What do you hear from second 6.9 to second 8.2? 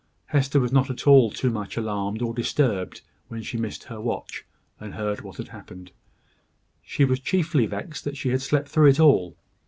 was chiefly vexed that